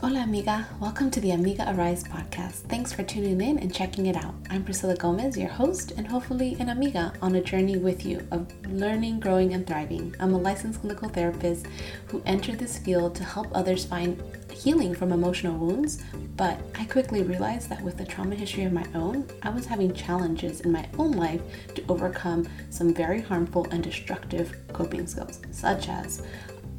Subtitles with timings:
[0.00, 0.66] Hola, amiga.
[0.80, 2.62] Welcome to the Amiga Arise podcast.
[2.70, 4.34] Thanks for tuning in and checking it out.
[4.48, 8.50] I'm Priscilla Gomez, your host, and hopefully an amiga on a journey with you of
[8.66, 10.16] learning, growing, and thriving.
[10.18, 11.66] I'm a licensed clinical therapist
[12.06, 16.02] who entered this field to help others find healing from emotional wounds,
[16.34, 19.92] but I quickly realized that with a trauma history of my own, I was having
[19.92, 21.42] challenges in my own life
[21.74, 26.22] to overcome some very harmful and destructive coping skills, such as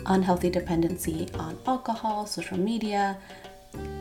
[0.06, 3.18] unhealthy dependency on alcohol, social media,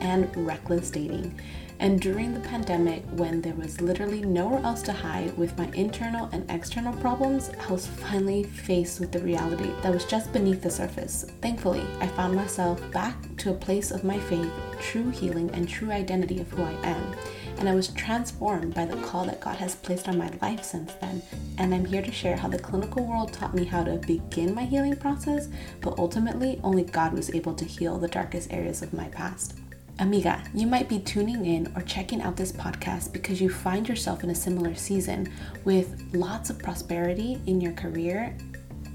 [0.00, 1.40] and reckless dating.
[1.80, 6.28] And during the pandemic, when there was literally nowhere else to hide with my internal
[6.30, 10.70] and external problems, I was finally faced with the reality that was just beneath the
[10.70, 11.24] surface.
[11.40, 15.90] Thankfully, I found myself back to a place of my faith, true healing, and true
[15.90, 17.16] identity of who I am.
[17.56, 20.92] And I was transformed by the call that God has placed on my life since
[21.00, 21.22] then.
[21.56, 24.66] And I'm here to share how the clinical world taught me how to begin my
[24.66, 25.48] healing process,
[25.80, 29.54] but ultimately, only God was able to heal the darkest areas of my past.
[30.00, 34.24] Amiga, you might be tuning in or checking out this podcast because you find yourself
[34.24, 35.30] in a similar season
[35.66, 38.34] with lots of prosperity in your career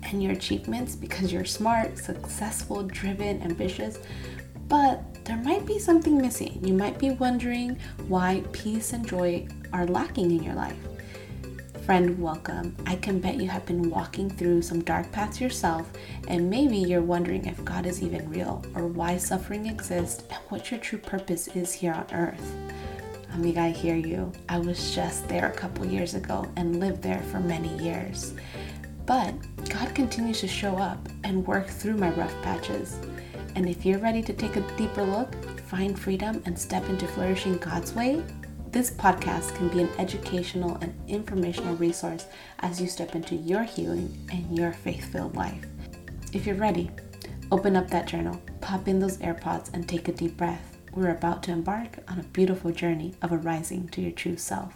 [0.02, 4.00] and your achievements because you're smart, successful, driven, ambitious.
[4.68, 6.60] But there might be something missing.
[6.66, 10.76] You might be wondering why peace and joy are lacking in your life.
[11.86, 12.76] Friend, welcome.
[12.88, 15.88] I can bet you have been walking through some dark paths yourself,
[16.28, 20.72] and maybe you're wondering if God is even real, or why suffering exists, and what
[20.72, 22.56] your true purpose is here on earth.
[23.32, 24.32] I Amiga, I hear you.
[24.50, 28.34] I was just there a couple years ago and lived there for many years.
[29.06, 29.36] But
[29.70, 33.00] God continues to show up and work through my rough patches.
[33.56, 37.58] And if you're ready to take a deeper look, find freedom, and step into flourishing
[37.60, 38.24] God's way,
[38.76, 42.26] this podcast can be an educational and informational resource
[42.60, 45.66] as you step into your healing and your faith filled life.
[46.34, 46.92] If you're ready,
[47.54, 50.78] open up that journal, pop in those AirPods, and take a deep breath.
[50.94, 54.76] We're about to embark on a beautiful journey of arising to your true self.